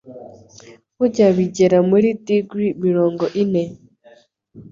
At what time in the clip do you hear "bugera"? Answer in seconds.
1.35-1.77